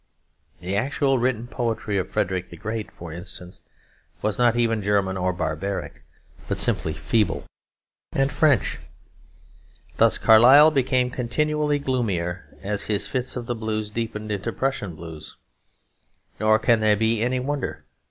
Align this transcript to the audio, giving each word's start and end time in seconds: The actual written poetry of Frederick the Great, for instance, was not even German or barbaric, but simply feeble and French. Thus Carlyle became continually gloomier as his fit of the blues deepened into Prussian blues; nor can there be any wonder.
The 0.61 0.75
actual 0.75 1.19
written 1.19 1.45
poetry 1.45 1.95
of 1.99 2.09
Frederick 2.09 2.49
the 2.49 2.57
Great, 2.57 2.89
for 2.91 3.13
instance, 3.13 3.61
was 4.23 4.39
not 4.39 4.55
even 4.55 4.81
German 4.81 5.15
or 5.15 5.31
barbaric, 5.31 6.03
but 6.47 6.57
simply 6.57 6.91
feeble 6.93 7.45
and 8.11 8.31
French. 8.33 8.79
Thus 9.97 10.17
Carlyle 10.17 10.71
became 10.71 11.11
continually 11.11 11.77
gloomier 11.77 12.57
as 12.63 12.87
his 12.87 13.05
fit 13.05 13.35
of 13.35 13.45
the 13.45 13.53
blues 13.53 13.91
deepened 13.91 14.31
into 14.31 14.51
Prussian 14.51 14.95
blues; 14.95 15.37
nor 16.39 16.57
can 16.57 16.79
there 16.79 16.97
be 16.97 17.21
any 17.21 17.39
wonder. 17.39 17.83